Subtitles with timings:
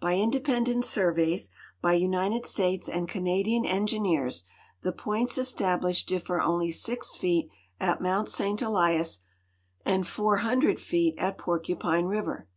[0.00, 1.50] By independent surveys,
[1.84, 4.44] bj'^ United States and Canadian engineers,
[4.80, 8.62] the points established differ onh' six feet at ]\Iount St.
[8.62, 9.20] Elias
[9.84, 12.48] and 400 feet at Porcupine river.